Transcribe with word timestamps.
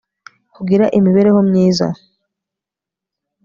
kugira 0.53 0.85
imibereho 0.97 1.39
myiza 1.49 1.87